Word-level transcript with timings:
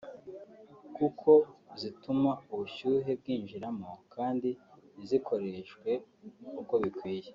kuko 0.97 1.31
zituma 1.79 2.31
ubushyuhe 2.51 3.11
bwinjiramo 3.19 3.89
kandi 4.13 4.49
ntizikoreshwe 4.95 5.89
uko 6.61 6.73
bikwiye 6.83 7.29